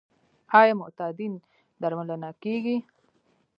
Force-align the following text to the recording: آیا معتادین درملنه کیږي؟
آیا 0.59 0.73
معتادین 0.81 1.33
درملنه 1.81 2.29
کیږي؟ 2.43 2.77